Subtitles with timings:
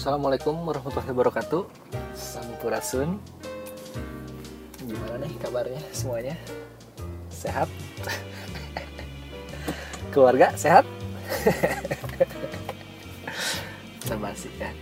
[0.00, 1.60] Assalamualaikum warahmatullahi wabarakatuh
[2.16, 3.20] Sampurasun
[4.80, 6.40] Gimana nih kabarnya semuanya?
[7.28, 7.68] Sehat?
[10.16, 10.88] Keluarga sehat?
[14.08, 14.72] Sama sih ya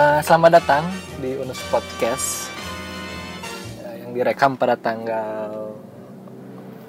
[0.00, 0.88] Eh, Selamat datang
[1.20, 2.48] di Unus Podcast
[3.84, 5.76] eh, Yang direkam pada tanggal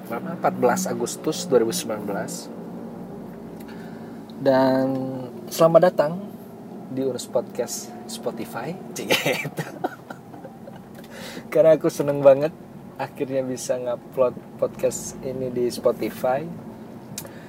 [0.07, 0.39] berapa?
[0.39, 2.47] 14 Agustus 2019
[4.39, 4.87] Dan
[5.51, 6.32] selamat datang
[6.93, 8.69] di Unus Podcast Spotify.
[8.93, 9.65] Gitu.
[11.51, 12.53] Karena aku seneng banget
[13.01, 16.45] akhirnya bisa ngupload podcast ini di Spotify.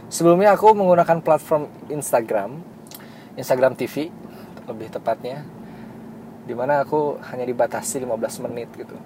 [0.09, 2.61] Sebelumnya aku menggunakan platform Instagram
[3.35, 4.15] Instagram TV
[4.65, 5.43] lebih tepatnya
[6.45, 8.97] Di mana aku hanya dibatasi 15 menit gitu.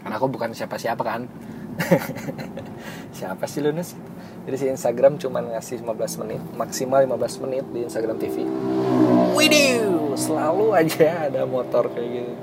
[0.00, 1.28] Karena aku bukan siapa-siapa kan.
[3.16, 3.92] Siapa sih Lunus?
[4.44, 8.44] Jadi si Instagram cuma ngasih 15 menit Maksimal 15 menit di Instagram TV
[9.34, 12.34] Widih, selalu aja ada motor kayak gitu.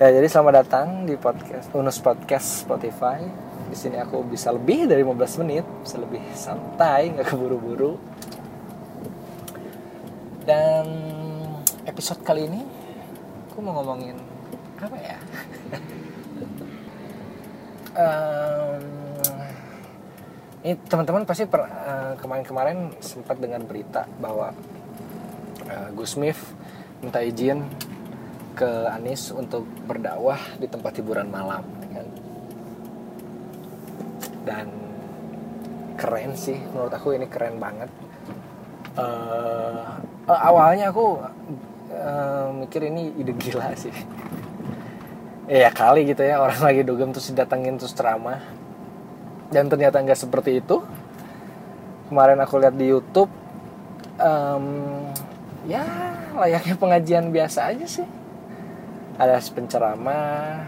[0.00, 3.20] Ya, jadi selamat datang di podcast Unus Podcast Spotify.
[3.68, 8.00] Di sini aku bisa lebih dari 15 menit, bisa lebih santai, nggak keburu-buru.
[10.48, 10.86] Dan
[11.84, 12.64] episode kali ini
[13.52, 14.16] aku mau ngomongin
[14.80, 15.18] apa ya?
[17.98, 18.97] Em,
[20.66, 24.50] ini teman-teman pasti per- eh, kemarin-kemarin sempat dengar berita bahwa
[25.70, 26.38] eh, Gus Mif
[26.98, 27.62] minta izin
[28.58, 31.62] ke Anis untuk berdakwah di tempat hiburan malam
[31.94, 32.08] ya kan?
[34.42, 34.66] dan
[35.94, 37.90] keren sih menurut aku ini keren banget.
[38.98, 39.82] Eh,
[40.26, 41.22] eh, awalnya aku
[41.94, 43.94] eh, mikir ini ide gila sih.
[45.48, 48.36] Ya kali gitu ya orang lagi dugem terus didatengin terus ceramah
[49.48, 50.84] dan ternyata nggak seperti itu.
[52.08, 53.28] Kemarin aku lihat di YouTube
[54.16, 54.64] em,
[55.68, 55.84] ya
[56.32, 58.08] layaknya pengajian biasa aja sih.
[59.18, 60.64] Ada penceramah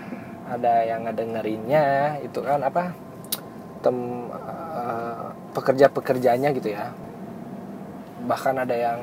[0.51, 2.91] ada yang ngedengerinnya itu kan apa
[3.81, 3.97] tem
[4.77, 6.93] eh, pekerja-pekerjanya gitu ya.
[8.21, 9.01] Bahkan ada yang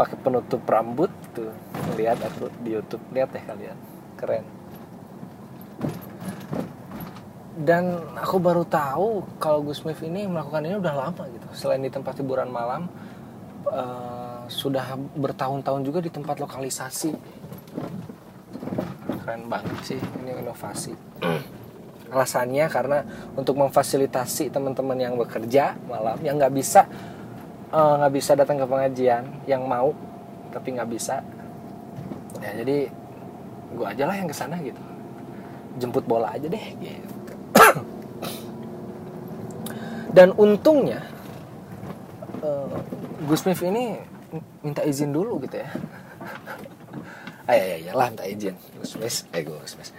[0.00, 1.52] pakai penutup rambut tuh.
[2.00, 3.76] Lihat aku di YouTube lihat deh kalian.
[4.16, 4.55] Keren
[7.56, 11.48] dan aku baru tahu kalau Gus Mif ini melakukan ini udah lama gitu.
[11.56, 12.84] Selain di tempat hiburan malam
[13.72, 17.16] eh, sudah bertahun-tahun juga di tempat lokalisasi.
[19.24, 20.92] Keren banget sih ini inovasi.
[22.12, 22.98] Alasannya karena
[23.32, 26.84] untuk memfasilitasi teman-teman yang bekerja malam yang nggak bisa
[27.72, 29.96] eh, nggak bisa datang ke pengajian yang mau
[30.52, 31.24] tapi nggak bisa.
[32.44, 32.92] Ya jadi
[33.72, 34.82] gua aja lah yang ke sana gitu.
[35.80, 37.15] Jemput bola aja deh gitu
[40.16, 41.00] dan untungnya
[42.40, 42.68] eh,
[43.26, 43.96] Gus Mif ini
[44.62, 45.70] minta izin dulu gitu ya.
[47.46, 48.56] Ya ya lah minta izin.
[48.80, 49.90] Gus Mif eh Gus Mif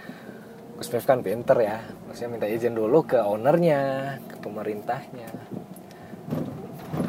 [0.78, 1.80] Gus Mif kan pinter ya.
[2.06, 5.28] Maksudnya minta izin dulu ke ownernya ke pemerintahnya.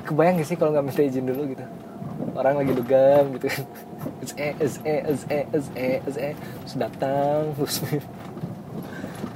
[0.05, 1.65] Kebayang gak sih kalau nggak minta izin dulu gitu?
[2.33, 3.65] Orang lagi dugem gitu kan.
[4.29, 8.05] SE SE SE SE SE terus datang Gus Mif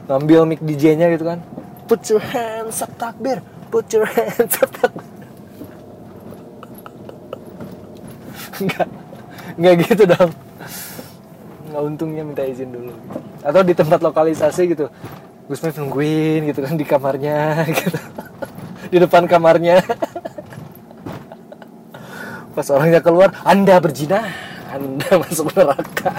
[0.08, 1.40] ngambil mic DJ-nya gitu kan.
[1.88, 3.40] Put your hands up takbir.
[3.70, 5.08] Put your hands up takbir.
[8.64, 8.88] Nggak
[9.60, 10.32] nggak gitu dong.
[11.70, 12.94] Nggak untungnya minta izin dulu.
[13.44, 14.88] Atau di tempat lokalisasi gitu.
[15.50, 18.00] Gus Mif nungguin gitu kan di kamarnya gitu.
[18.88, 19.84] Di depan kamarnya.
[22.54, 24.30] Pas orangnya keluar anda berzina
[24.74, 26.18] anda masuk neraka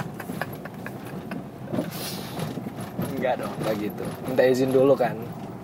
[3.15, 4.03] enggak dong enggak gitu.
[4.27, 5.15] Minta izin dulu kan.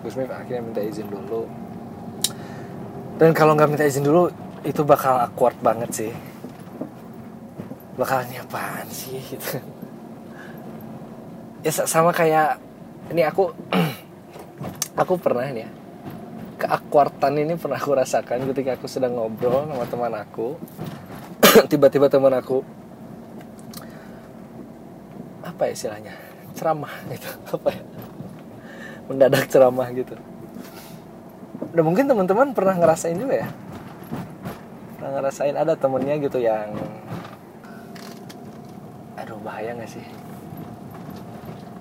[0.02, 1.46] Gus Mif akhirnya minta izin dulu.
[3.18, 4.28] Dan kalau nggak minta izin dulu
[4.66, 6.12] itu bakal awkward banget sih.
[7.94, 9.62] Bakal ini apaan sih gitu.
[11.62, 12.58] Ya sa- sama kayak
[13.14, 13.54] ini aku
[15.02, 15.70] aku pernah nih ya
[16.62, 20.58] keakwartan ini pernah aku rasakan ketika aku sedang ngobrol sama teman aku.
[21.70, 22.62] Tiba-tiba teman aku
[25.42, 26.14] apa ya istilahnya
[26.54, 27.28] ceramah gitu
[27.58, 27.82] apa ya
[29.10, 30.14] mendadak ceramah gitu.
[31.72, 33.48] Udah mungkin teman-teman pernah ngerasain juga ya?
[34.98, 36.76] Pernah ngerasain ada temennya gitu yang
[39.16, 40.04] aduh bahaya nggak sih?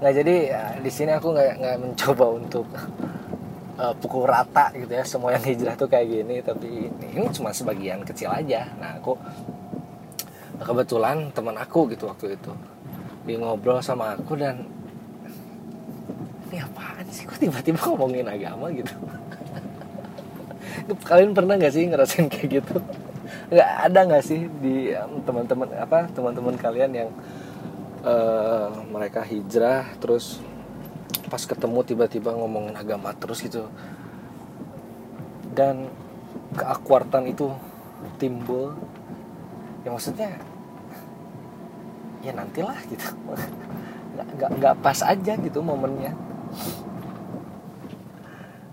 [0.02, 2.68] Nggak jadi ya, di sini aku nggak nggak mencoba untuk
[3.78, 5.04] eh, pukul rata gitu ya.
[5.04, 8.66] Semua yang hijrah tuh kayak gini tapi ini, ini cuma sebagian kecil aja.
[8.80, 9.14] Nah aku
[10.62, 12.54] kebetulan teman aku gitu waktu itu.
[13.28, 14.66] Dia ngobrol sama aku dan
[17.12, 18.96] sih kok tiba-tiba ngomongin agama gitu?
[21.10, 22.76] Kalian pernah nggak sih ngerasain kayak gitu?
[23.52, 24.96] Nggak ada nggak sih di
[25.28, 27.10] teman-teman apa teman-teman kalian yang
[28.08, 30.40] uh, mereka hijrah terus
[31.28, 33.68] pas ketemu tiba-tiba ngomongin agama terus gitu?
[35.52, 35.92] Dan
[36.56, 37.52] keakwartan itu
[38.18, 38.74] timbul
[39.84, 40.32] ya maksudnya
[42.24, 43.08] ya nantilah gitu.
[44.12, 46.12] Nggak nggak pas aja gitu momennya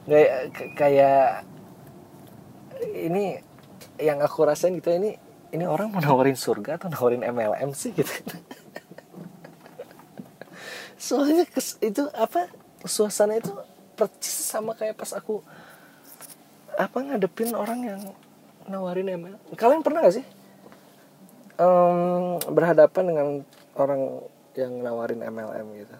[0.08, 0.28] nggak
[0.72, 1.44] kayak
[2.96, 3.36] ini
[4.00, 5.20] yang aku rasain gitu ini
[5.52, 8.08] ini orang mau nawarin surga atau nawarin MLM sih gitu?
[10.96, 11.44] Soalnya
[11.84, 12.48] itu apa
[12.88, 13.52] suasana itu
[14.00, 15.44] percis sama kayak pas aku
[16.78, 18.00] apa ngadepin orang yang
[18.64, 20.26] nawarin MLM kalian pernah gak sih?
[21.58, 23.28] Um, berhadapan dengan
[23.76, 24.24] orang
[24.56, 25.96] yang nawarin MLM gitu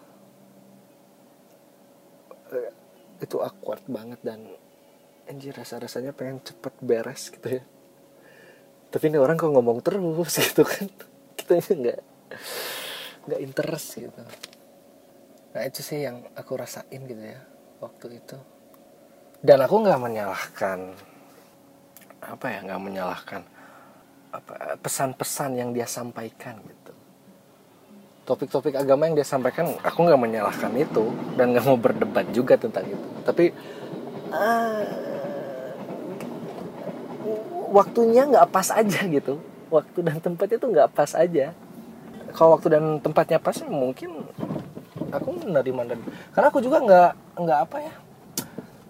[3.19, 4.47] itu awkward banget dan
[5.29, 7.62] anjir rasa-rasanya pengen cepet beres gitu ya.
[8.88, 10.88] Tapi ini orang kok ngomong terus gitu kan.
[11.37, 12.00] Kita nggak
[13.29, 14.23] nggak interest gitu.
[15.53, 17.41] Nah itu sih yang aku rasain gitu ya
[17.82, 18.37] waktu itu.
[19.38, 20.79] Dan aku nggak menyalahkan
[22.19, 23.43] apa ya nggak menyalahkan
[24.82, 26.98] pesan-pesan yang dia sampaikan gitu
[28.29, 31.09] topik-topik agama yang dia sampaikan aku nggak menyalahkan itu
[31.41, 33.07] dan nggak mau berdebat juga tentang itu.
[33.25, 33.57] Tapi
[34.29, 34.85] uh,
[37.73, 39.41] waktunya nggak pas aja gitu.
[39.73, 41.57] Waktu dan tempatnya tuh nggak pas aja.
[42.37, 44.29] Kalau waktu dan tempatnya pas mungkin
[45.09, 46.01] aku menerima dan
[46.37, 47.95] karena aku juga nggak nggak apa ya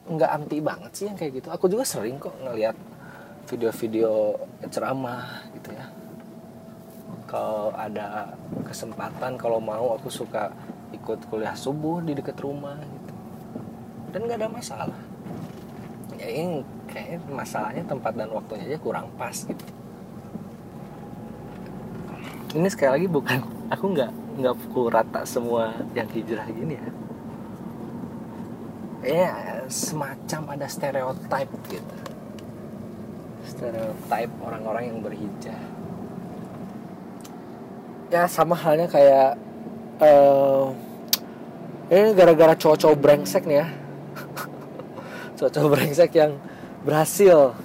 [0.08, 1.48] nggak anti banget sih yang kayak gitu.
[1.54, 2.74] Aku juga sering kok ngelihat
[3.46, 4.34] video-video
[4.66, 5.97] ceramah gitu ya
[7.28, 8.32] kalau ada
[8.64, 10.48] kesempatan kalau mau aku suka
[10.96, 13.14] ikut kuliah subuh di dekat rumah gitu.
[14.16, 15.00] Dan nggak ada masalah.
[16.16, 19.64] Ya ini kayaknya masalahnya tempat dan waktunya aja kurang pas gitu.
[22.56, 23.38] Ini sekali lagi bukan
[23.68, 26.88] aku nggak nggak pukul rata semua yang hijrah gini ya.
[29.04, 29.36] Ya
[29.68, 31.96] semacam ada stereotip gitu.
[33.44, 35.60] Stereotip orang-orang yang berhijrah
[38.08, 39.36] ya sama halnya kayak
[40.00, 40.72] uh,
[41.92, 43.66] ini gara-gara cowok-cowok brengsek nih ya.
[45.36, 46.36] Cowok-cowok brengsek yang
[46.84, 47.56] berhasil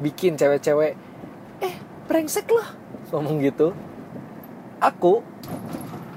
[0.00, 0.96] bikin cewek-cewek
[1.60, 1.74] eh
[2.08, 2.68] brengsek loh
[3.12, 3.72] ngomong gitu.
[4.80, 5.24] Aku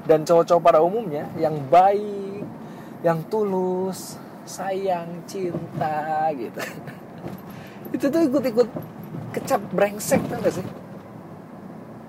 [0.08, 2.44] dan cowok-cowok pada umumnya yang baik
[3.04, 6.60] yang tulus sayang cinta gitu.
[7.96, 8.68] Itu tuh ikut-ikut
[9.36, 10.83] kecap brengsek kan gak sih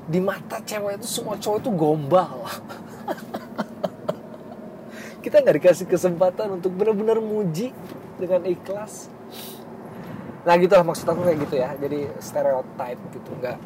[0.04, 2.44] di mata cewek itu semua cowok itu gombal.
[5.24, 7.72] Kita nggak dikasih kesempatan untuk benar-benar muji
[8.20, 9.08] dengan ikhlas.
[10.44, 11.72] Nah gitu lah maksud aku kayak gitu ya.
[11.80, 13.58] Jadi stereotype gitu nggak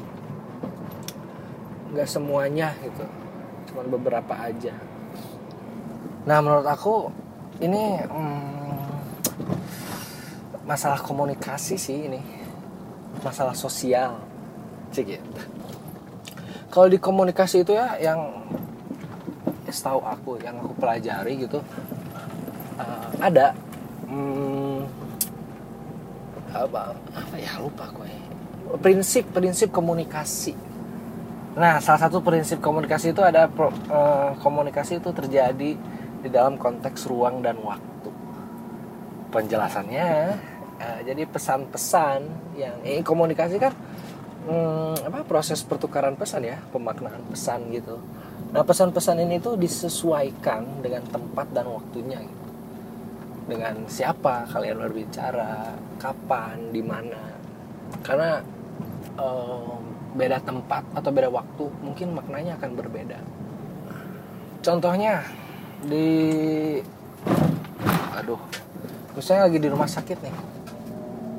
[1.99, 3.03] nggak semuanya gitu.
[3.73, 4.79] Cuma beberapa aja.
[6.23, 7.11] Nah menurut aku
[7.59, 8.87] ini hmm,
[10.63, 12.23] masalah komunikasi sih ini.
[13.27, 14.23] Masalah sosial.
[14.95, 15.43] Cik gitu
[16.79, 18.23] kalau di komunikasi itu ya yang
[19.67, 21.59] setahu aku yang aku pelajari gitu
[22.79, 23.51] uh, ada.
[24.07, 24.87] Hmm,
[26.55, 28.07] apa apa ya lupa gue
[28.79, 30.55] prinsip prinsip komunikasi.
[31.59, 35.75] Nah salah satu prinsip komunikasi itu ada pro, uh, komunikasi itu terjadi
[36.23, 38.11] di dalam konteks ruang dan waktu.
[39.35, 40.09] Penjelasannya
[40.79, 42.23] uh, jadi pesan-pesan
[42.55, 43.75] yang ini komunikasi kan
[44.49, 48.01] hmm, apa proses pertukaran pesan ya pemaknaan pesan gitu
[48.49, 52.49] nah pesan-pesan ini tuh disesuaikan dengan tempat dan waktunya gitu
[53.49, 57.33] dengan siapa kalian berbicara, kapan, di mana.
[58.05, 58.45] Karena
[59.17, 59.81] um,
[60.13, 63.19] beda tempat atau beda waktu mungkin maknanya akan berbeda.
[64.61, 65.25] Contohnya
[65.81, 66.77] di
[68.13, 68.39] aduh,
[69.17, 70.37] misalnya lagi di rumah sakit nih.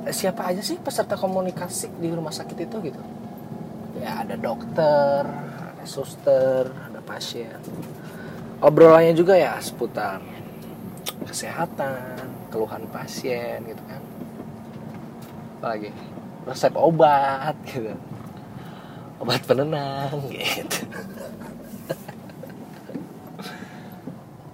[0.08, 3.02] Siapa aja sih peserta komunikasi di rumah sakit itu gitu?
[4.00, 7.60] Ya ada dokter, ada suster, ada pasien.
[8.64, 10.24] Obrolannya juga ya seputar
[11.28, 14.02] kesehatan keluhan pasien gitu kan
[15.60, 15.94] apalagi
[16.50, 17.94] resep obat gitu
[19.22, 20.88] obat penenang gitu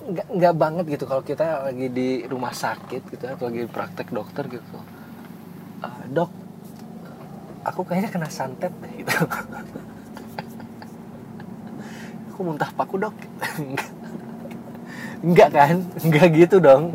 [0.06, 4.46] nggak nggak banget gitu kalau kita lagi di rumah sakit gitu atau lagi praktek dokter
[4.52, 4.78] gitu
[6.12, 6.46] dok
[7.66, 9.10] aku kayaknya kena santet gitu.
[12.32, 13.16] Aku muntah paku dok.
[15.26, 15.82] Enggak kan?
[16.06, 16.94] Enggak gitu dong.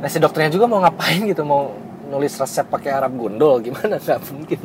[0.00, 1.44] Nasi dokternya juga mau ngapain gitu?
[1.44, 1.76] Mau
[2.08, 3.60] nulis resep pakai Arab gundul?
[3.60, 4.00] Gimana?
[4.00, 4.60] Nggak mungkin.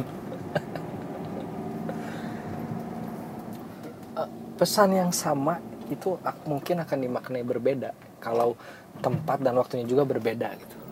[4.23, 5.59] Eh, pesan yang sama
[5.91, 6.15] itu
[6.47, 7.91] mungkin akan dimaknai berbeda.
[8.23, 8.55] Kalau
[9.03, 10.84] tempat dan waktunya juga berbeda gitu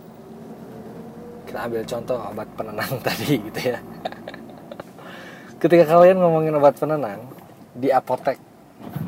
[1.44, 3.80] kita ambil contoh obat penenang tadi gitu ya.
[5.60, 7.24] Ketika kalian ngomongin obat penenang
[7.72, 8.40] di apotek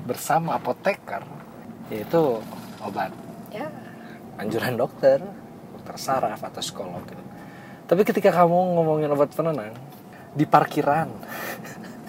[0.08, 1.24] bersama apoteker
[1.92, 2.40] yaitu
[2.84, 3.12] obat.
[3.52, 3.68] Ya.
[4.40, 5.20] Anjuran dokter
[5.76, 7.24] dokter saraf atau psikolog gitu.
[7.86, 9.78] tapi ketika kamu ngomongin obat penenang
[10.34, 11.06] di parkiran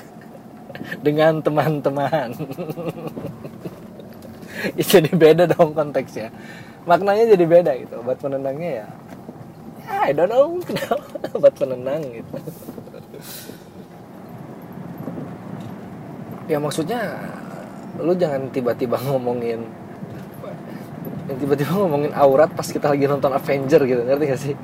[1.06, 2.32] dengan teman-teman.
[4.72, 6.32] Itu jadi beda dong konteksnya.
[6.88, 9.05] Maknanya jadi beda gitu obat penenangnya ya, ya
[9.86, 11.02] I don't know kenapa?
[11.34, 12.32] Obat penenang gitu.
[16.46, 17.18] Ya maksudnya
[17.98, 19.66] lu jangan tiba-tiba ngomongin
[21.26, 24.54] yang tiba-tiba ngomongin aurat pas kita lagi nonton Avenger gitu ngerti gak sih?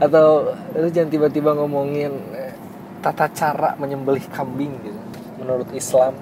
[0.00, 2.56] Atau lu jangan tiba-tiba ngomongin eh,
[3.04, 5.00] tata cara menyembelih kambing gitu
[5.44, 6.16] menurut Islam.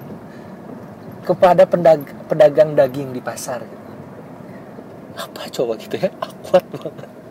[1.23, 3.81] Kepada pedag pedagang daging di pasar gitu.
[5.13, 6.11] apa coba gitu ya?
[6.43, 7.22] Kuat banget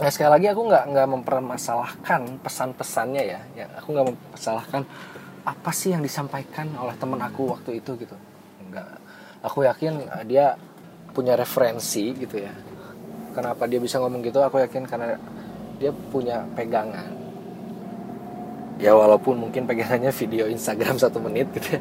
[0.00, 4.82] Nah sekali lagi aku nggak nggak mempermasalahkan pesan-pesannya ya, ya aku nggak mempermasalahkan
[5.44, 8.16] apa sih yang disampaikan oleh teman aku waktu itu gitu,
[8.72, 8.88] nggak.
[9.44, 10.56] Aku yakin eh, dia
[11.12, 12.52] punya referensi gitu ya.
[13.36, 14.40] Kenapa dia bisa ngomong gitu?
[14.40, 15.20] Aku yakin karena
[15.80, 17.20] dia punya pegangan
[18.80, 21.80] ya walaupun mungkin pegangannya video Instagram satu menit gitu ya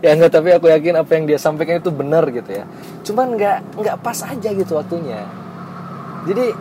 [0.04, 2.64] ya enggak tapi aku yakin apa yang dia sampaikan itu benar gitu ya
[3.08, 5.24] cuman nggak nggak pas aja gitu waktunya.
[6.28, 6.52] Jadi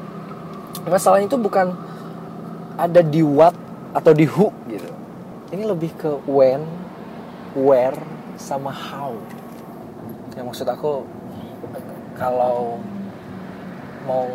[0.92, 1.72] masalahnya itu bukan
[2.76, 3.56] ada di what
[3.96, 4.92] atau di who gitu.
[5.52, 6.60] Ini lebih ke when
[7.56, 7.96] where
[8.36, 9.16] sama how.
[10.36, 11.08] Yang maksud aku
[12.16, 12.76] kalau
[14.04, 14.28] mau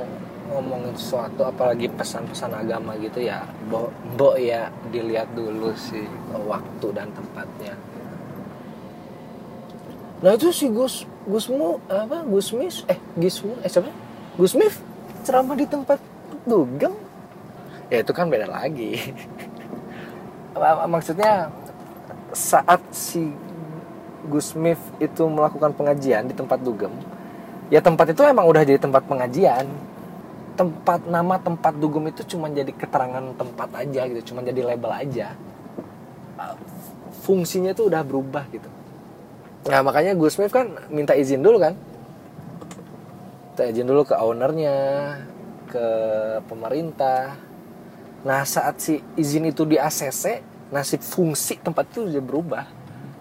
[0.48, 7.12] ngomongin sesuatu apalagi pesan-pesan agama gitu ya bo, bo ya dilihat dulu sih waktu dan
[7.12, 7.76] tempatnya.
[10.24, 12.88] Nah itu si Gus Gusmu apa Gusmis?
[12.88, 13.92] Eh Gismu eh siapa?
[14.40, 14.80] Gusmif
[15.28, 16.00] ceramah di tempat
[16.48, 16.96] dugem
[17.92, 18.96] ya itu kan beda lagi.
[20.88, 21.52] Maksudnya
[22.32, 23.28] saat si
[24.32, 26.96] Gusmif itu melakukan pengajian di tempat dugem
[27.68, 29.68] ya tempat itu emang udah jadi tempat pengajian.
[30.58, 35.36] Tempat nama tempat dugem itu cuma jadi keterangan tempat aja gitu cuma jadi label aja.
[37.28, 38.77] Fungsinya tuh udah berubah gitu
[39.68, 41.76] nah makanya Gus Smith kan minta izin dulu kan?
[43.54, 44.78] Minta izin dulu ke ownernya
[45.68, 45.88] ke
[46.48, 47.36] pemerintah.
[48.24, 50.40] Nah saat si izin itu di ACC
[50.72, 52.66] nasib fungsi tempat itu udah berubah.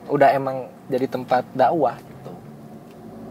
[0.07, 1.99] Udah emang jadi tempat dakwah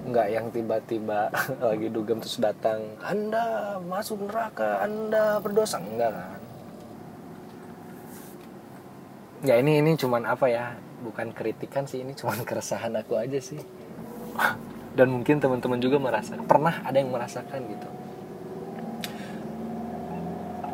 [0.06, 1.34] nggak yang tiba-tiba
[1.66, 5.82] lagi dugem terus datang anda masuk neraka anda berdosa.
[5.82, 6.42] Enggak kan?
[9.46, 10.74] Ya ini ini cuman apa ya
[11.06, 13.62] bukan kritikan sih ini cuman keresahan aku aja sih.
[14.96, 17.90] Dan mungkin teman-teman juga merasa pernah ada yang merasakan gitu.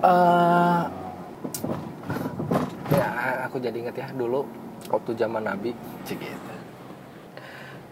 [0.01, 0.89] Uh,
[2.89, 3.07] ya
[3.45, 4.47] aku jadi inget ya dulu
[4.89, 5.75] waktu zaman Nabi.
[6.05, 6.25] Gitu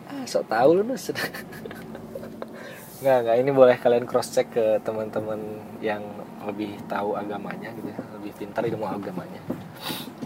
[0.09, 1.13] ah tau lu nus.
[2.99, 5.39] Nggak nggak ini boleh kalian cross check ke teman-teman
[5.79, 6.03] yang
[6.43, 9.39] lebih tahu agamanya gitu ya lebih pintar ilmu agamanya.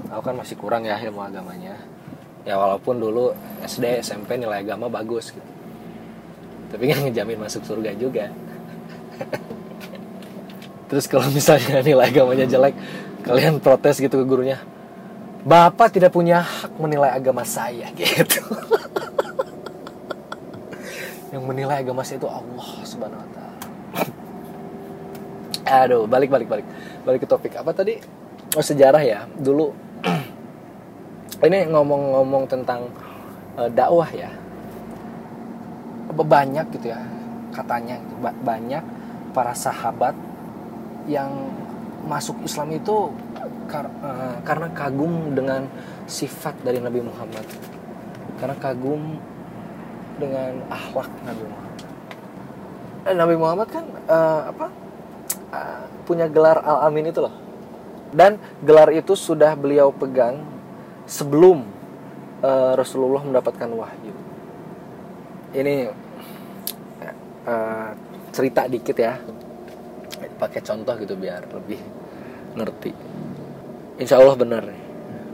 [0.10, 1.78] Aku kan masih kurang ya ilmu agamanya
[2.44, 3.32] ya walaupun dulu
[3.64, 5.52] SD SMP nilai agama bagus gitu.
[6.74, 8.28] Tapi nggak ngejamin masuk surga juga.
[10.92, 12.76] Terus kalau misalnya nilai agamanya jelek
[13.24, 14.60] kalian protes gitu ke gurunya
[15.44, 18.40] bapak tidak punya hak menilai agama saya gitu.
[21.36, 23.58] Yang menilai agama saya itu Allah subhanahu wa taala.
[25.84, 26.68] Aduh balik balik balik.
[27.04, 28.00] Balik ke topik apa tadi?
[28.56, 29.28] Oh sejarah ya.
[29.28, 29.76] Dulu
[31.44, 32.88] ini ngomong-ngomong tentang
[33.60, 34.32] uh, dakwah ya
[36.14, 37.02] banyak gitu ya
[37.52, 38.84] katanya banyak
[39.34, 40.14] para sahabat
[41.10, 41.30] yang
[42.06, 43.10] masuk Islam itu
[43.66, 45.66] kar uh, karena kagum dengan
[46.06, 47.46] sifat dari Nabi Muhammad
[48.38, 49.18] karena kagum
[50.20, 51.80] dengan akhlak Nabi Muhammad.
[53.04, 54.68] Eh, Nabi Muhammad kan uh, apa
[55.52, 57.34] uh, punya gelar Al Amin itu loh.
[58.14, 60.53] Dan gelar itu sudah beliau pegang
[61.06, 61.66] sebelum
[62.44, 64.14] uh, Rasulullah mendapatkan wahyu.
[65.54, 65.76] Ini
[67.46, 67.90] uh,
[68.34, 69.20] cerita dikit ya,
[70.42, 71.80] pakai contoh gitu biar lebih
[72.58, 72.92] ngerti.
[74.02, 74.64] Insya Allah benar.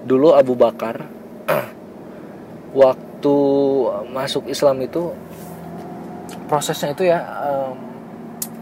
[0.04, 1.08] Dulu Abu Bakar
[2.82, 3.38] waktu
[4.12, 5.12] masuk Islam itu
[6.50, 7.78] prosesnya itu ya um,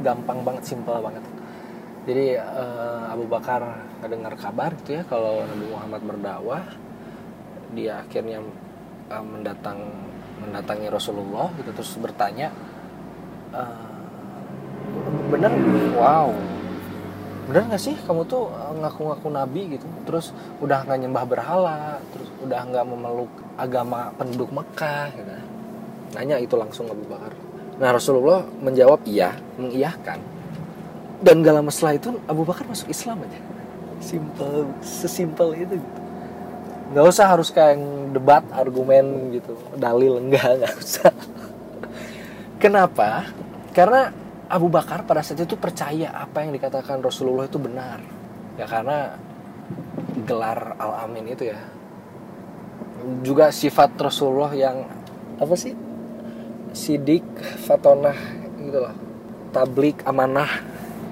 [0.03, 1.23] gampang banget simpel banget
[2.07, 6.63] jadi uh, Abu Bakar dengar kabar gitu ya kalau Nabi Muhammad berdakwah
[7.73, 8.43] dia akhirnya
[9.11, 9.79] uh, mendatang
[10.37, 12.53] mendatangi Rasulullah gitu terus bertanya
[13.51, 13.89] uh,
[15.33, 15.51] bener
[15.97, 16.31] wow.
[17.47, 17.95] Bener nggak sih?
[18.03, 19.87] Kamu tuh ngaku-ngaku nabi gitu.
[20.03, 25.31] Terus udah nggak nyembah berhala terus udah nggak memeluk agama penduduk Mekah gitu
[26.15, 27.35] nanya itu langsung Abu Bakar.
[27.77, 30.19] Nah Rasulullah menjawab iya mengiyahkan
[31.19, 33.39] dan gak lama setelah itu Abu Bakar masuk Islam aja.
[33.99, 36.01] Simple sesimpel itu gitu
[36.87, 37.79] nggak usah harus kayak
[38.15, 39.53] debat argumen gitu.
[39.75, 41.11] Dalil enggak nggak usah.
[42.57, 43.29] Kenapa?
[43.75, 44.09] Karena
[44.47, 47.99] Abu Bakar pada saat itu percaya apa yang dikatakan Rasulullah itu benar.
[48.57, 49.19] Ya karena
[50.25, 51.59] gelar Al Amin itu ya.
[53.21, 54.87] Juga sifat Rasulullah yang
[55.37, 55.75] apa sih?
[56.73, 57.27] Sidik
[57.67, 58.17] fatonah
[58.57, 58.95] gitu loh.
[59.53, 60.49] Tablik amanah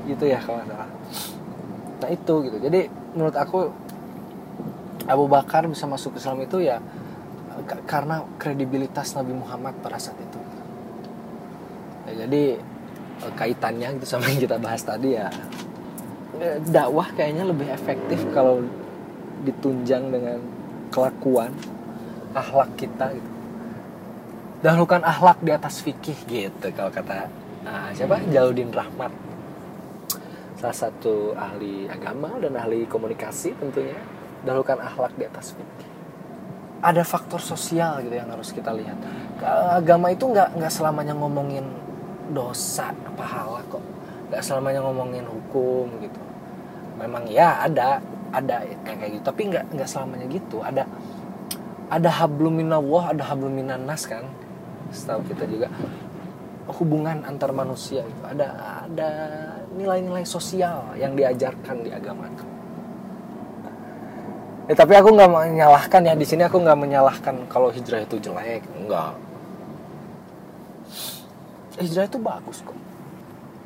[0.10, 0.90] gitu ya kalau salah.
[2.02, 2.58] Nah itu gitu.
[2.64, 3.70] Jadi menurut aku
[5.06, 6.82] Abu Bakar bisa masuk Islam itu ya
[7.88, 10.40] karena kredibilitas Nabi Muhammad pada saat itu.
[12.06, 12.60] Ya, jadi
[13.24, 15.32] Eh, kaitannya gitu sama yang kita bahas tadi ya.
[16.44, 18.60] Eh, dakwah kayaknya lebih efektif kalau
[19.48, 20.40] ditunjang dengan
[20.92, 21.56] kelakuan
[22.36, 23.30] akhlak kita gitu.
[24.60, 27.32] Dahulukan akhlak di atas fikih gitu kalau kata
[27.64, 28.20] nah, siapa?
[28.28, 29.14] Jaludin Rahmat.
[30.60, 33.96] Salah satu ahli agama dan ahli komunikasi tentunya
[34.46, 35.96] dahulukan akhlak di atas fikih
[36.86, 38.98] ada faktor sosial gitu yang harus kita lihat.
[39.74, 41.66] Agama itu nggak nggak selamanya ngomongin
[42.30, 43.82] dosa pahala kok.
[44.30, 46.22] Nggak selamanya ngomongin hukum gitu.
[47.02, 47.98] Memang ya ada
[48.30, 49.24] ada kayak gitu.
[49.26, 50.62] Tapi nggak nggak selamanya gitu.
[50.62, 50.86] Ada
[51.90, 54.30] ada habluminallah ada habluminanas kan.
[54.94, 55.68] Setahu kita juga.
[56.66, 59.10] Hubungan antar manusia itu ada ada
[59.74, 62.55] nilai-nilai sosial yang diajarkan di agama itu
[64.68, 66.14] ya, tapi aku nggak menyalahkan ya.
[66.14, 68.64] Di sini aku nggak menyalahkan kalau hijrah itu jelek.
[68.78, 69.16] Enggak
[71.80, 72.78] hijrah itu bagus kok.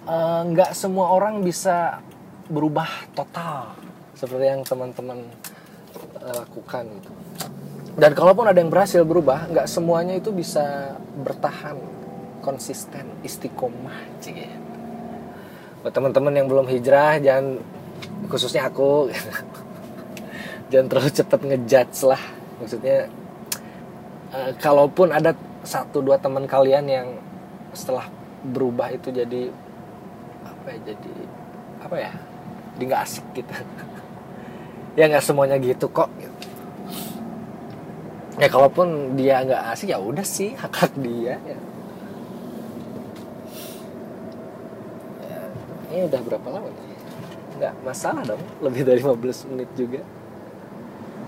[0.10, 2.02] Eh, nggak uh, semua orang bisa
[2.50, 3.78] berubah total
[4.18, 5.22] seperti yang teman-teman
[6.18, 7.12] uh, lakukan gitu.
[8.00, 11.78] Dan kalaupun ada yang berhasil berubah nggak semuanya itu bisa bertahan
[12.40, 14.48] konsisten istiqomah cik
[15.80, 17.60] buat teman-teman yang belum hijrah jangan
[18.32, 19.12] khususnya aku
[20.70, 22.22] jangan terlalu cepat ngejudge lah.
[22.62, 22.98] Maksudnya
[24.32, 25.34] uh, kalaupun ada
[25.66, 27.08] satu dua teman kalian yang
[27.74, 28.08] setelah
[28.46, 29.52] berubah itu jadi
[30.46, 31.14] apa ya jadi
[31.84, 32.12] apa ya
[32.78, 33.54] di nggak asik gitu.
[34.98, 36.12] Ya nggak semuanya gitu kok.
[38.36, 41.58] Ya kalaupun dia nggak asik ya udah sih hak hak dia ya.
[45.24, 45.40] ya
[45.94, 47.00] ini udah berapa lama nih?
[47.62, 48.44] Nggak masalah dong.
[48.60, 50.02] Lebih dari 15 menit juga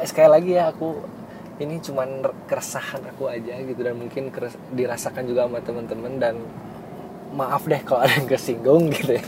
[0.07, 0.97] sekali lagi ya aku
[1.61, 4.33] ini cuman keresahan aku aja gitu dan mungkin
[4.73, 6.35] dirasakan juga sama teman-teman dan
[7.37, 9.23] maaf deh kalau ada yang kesinggung gitu ya.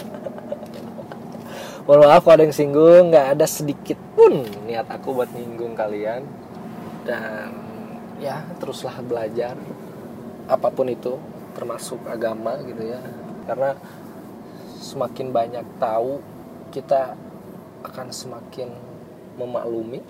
[1.86, 6.26] Mohon maaf kalau ada yang singgung nggak ada sedikit pun niat aku buat nyinggung kalian.
[7.04, 7.52] Dan
[8.18, 9.54] ya teruslah belajar
[10.48, 11.20] apa pun itu
[11.54, 13.00] termasuk agama gitu ya.
[13.46, 13.78] Karena
[14.82, 16.20] semakin banyak tahu
[16.74, 17.16] kita
[17.84, 18.72] akan semakin
[19.38, 20.02] memaklumi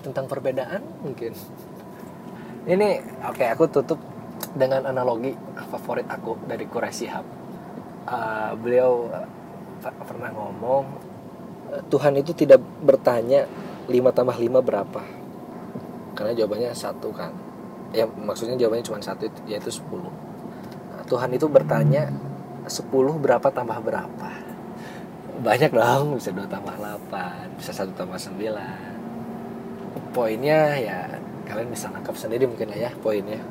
[0.00, 1.32] tentang perbedaan mungkin.
[2.64, 2.88] Ini
[3.24, 4.00] oke okay, aku tutup
[4.52, 5.32] dengan analogi
[5.70, 7.26] favorit aku dari Quraisy Hub.
[8.10, 10.84] Uh, beliau uh, pernah ngomong
[11.72, 13.46] uh, Tuhan itu tidak bertanya
[13.88, 15.02] 5 tambah 5 berapa.
[16.16, 17.32] Karena jawabannya satu kan.
[17.96, 22.06] Ya maksudnya jawabannya cuma satu yaitu 10 nah, Tuhan itu bertanya
[22.68, 22.86] 10
[23.18, 24.30] berapa tambah berapa.
[25.40, 28.99] Banyak dong bisa 2 tambah 8 bisa 1 tambah 9
[30.10, 30.98] poinnya ya
[31.46, 33.42] kalian bisa nangkap sendiri mungkin ya poinnya.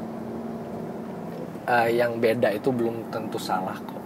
[1.69, 4.01] Uh, yang beda itu belum tentu salah kok.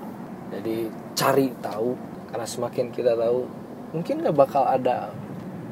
[0.51, 1.95] Jadi cari tahu
[2.27, 3.47] karena semakin kita tahu
[3.95, 5.13] mungkin nggak bakal ada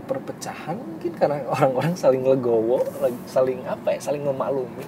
[0.08, 2.84] perpecahan mungkin karena orang-orang saling legowo
[3.28, 4.86] saling apa ya saling memaklumi.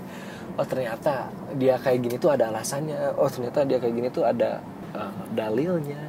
[0.54, 3.18] Oh ternyata dia kayak gini tuh ada alasannya.
[3.20, 4.62] Oh ternyata dia kayak gini tuh ada
[4.94, 6.00] uh, dalilnya.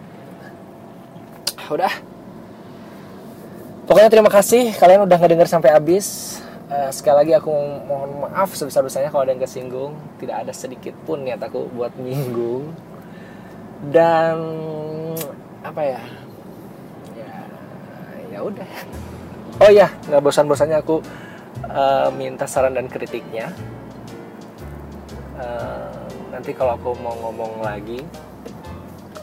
[1.64, 1.90] Udah
[3.84, 6.40] Pokoknya terima kasih kalian udah ngedenger sampai habis.
[6.72, 7.52] Uh, sekali lagi aku
[7.84, 9.92] mohon maaf sebesar-besarnya kalau ada yang kesinggung.
[10.16, 12.72] Tidak ada sedikit pun niat aku buat minggung.
[13.92, 14.40] Dan
[15.60, 16.00] apa ya?
[17.12, 17.32] Ya,
[18.32, 18.68] ya udah.
[19.60, 21.04] Oh ya, nggak bosan-bosannya aku
[21.68, 23.52] uh, minta saran dan kritiknya.
[25.36, 25.92] Uh,
[26.32, 28.00] nanti kalau aku mau ngomong lagi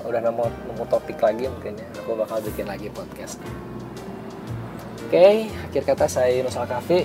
[0.06, 3.38] udah nemu nemu topik lagi mungkin ya aku bakal bikin lagi podcast
[5.12, 7.04] oke akhir kata saya Yunus Al Kafi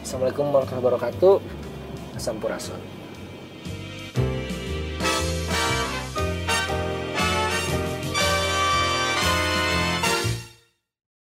[0.00, 1.36] Assalamualaikum warahmatullahi wabarakatuh.
[2.16, 2.80] Sampurasun